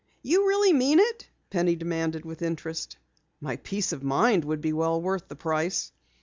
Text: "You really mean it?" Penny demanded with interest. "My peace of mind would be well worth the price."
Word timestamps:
"You 0.23 0.47
really 0.47 0.73
mean 0.73 0.97
it?" 0.97 1.29
Penny 1.51 1.75
demanded 1.75 2.25
with 2.25 2.41
interest. 2.41 2.97
"My 3.39 3.57
peace 3.57 3.91
of 3.91 4.01
mind 4.01 4.43
would 4.45 4.59
be 4.59 4.73
well 4.73 4.99
worth 4.99 5.27
the 5.27 5.35
price." 5.35 5.91